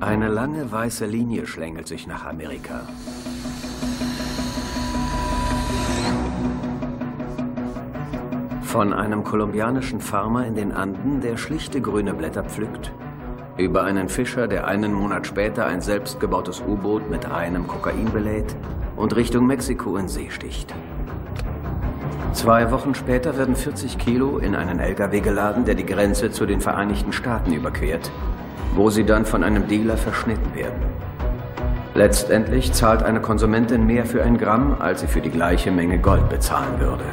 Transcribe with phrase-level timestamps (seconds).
[0.00, 2.88] Eine lange weiße Linie schlängelt sich nach Amerika.
[8.62, 12.94] Von einem kolumbianischen Farmer in den Anden, der schlichte grüne Blätter pflückt,
[13.58, 18.56] über einen Fischer, der einen Monat später ein selbstgebautes U-Boot mit einem Kokain belädt
[18.96, 20.74] und Richtung Mexiko in See sticht.
[22.32, 26.62] Zwei Wochen später werden 40 Kilo in einen LKW geladen, der die Grenze zu den
[26.62, 28.10] Vereinigten Staaten überquert,
[28.74, 30.82] wo sie dann von einem Dealer verschnitten werden.
[31.94, 36.28] Letztendlich zahlt eine Konsumentin mehr für ein Gramm, als sie für die gleiche Menge Gold
[36.28, 37.04] bezahlen würde.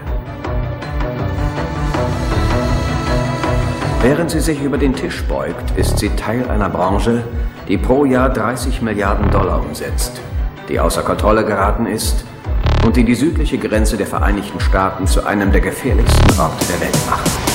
[4.02, 7.24] Während sie sich über den Tisch beugt, ist sie Teil einer Branche,
[7.68, 10.22] die pro Jahr 30 Milliarden Dollar umsetzt,
[10.70, 12.24] die außer Kontrolle geraten ist
[12.86, 16.98] und die die südliche Grenze der Vereinigten Staaten zu einem der gefährlichsten Orte der Welt
[17.10, 17.47] macht.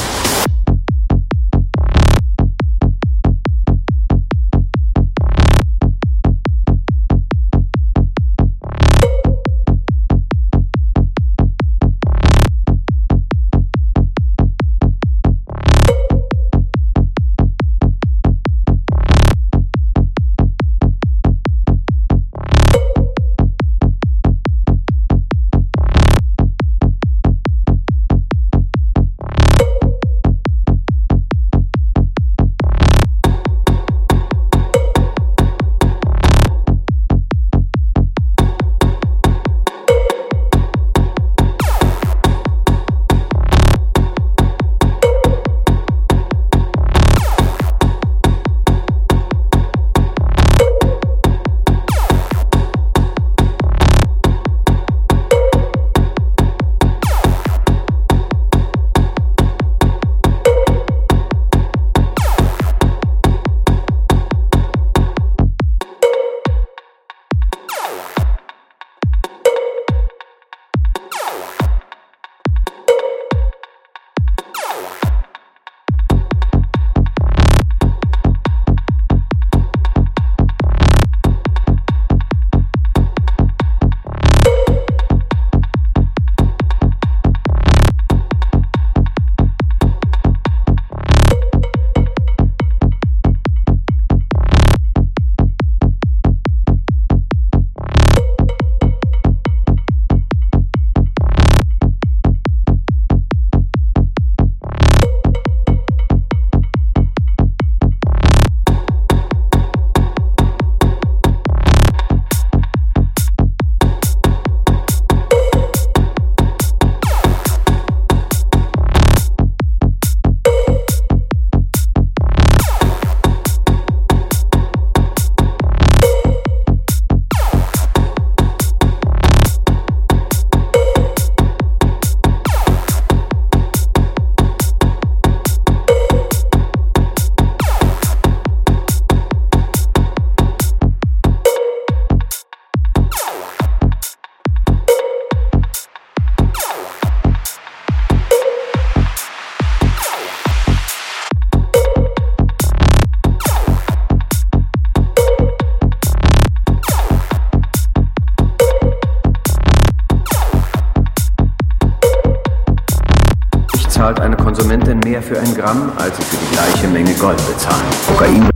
[164.02, 167.86] Zahlt eine Konsumentin mehr für ein Gramm, als sie für die gleiche Menge Gold bezahlen.
[168.08, 168.51] Kokain